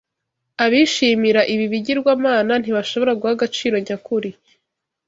[0.63, 4.29] Abishimira ibi bigirwamana ntibashobora guha agaciro nyakuri